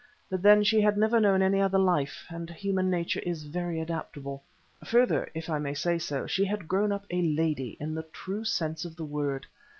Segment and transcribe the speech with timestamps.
[0.31, 4.41] But then she had never known any other life, and human nature is very adaptable.
[4.83, 8.43] Further, if I may say so, she had grown up a lady in the true
[8.43, 9.45] sense of the word.